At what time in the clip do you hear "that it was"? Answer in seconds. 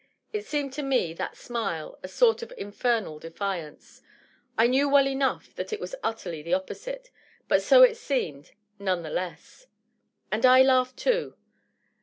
5.53-5.93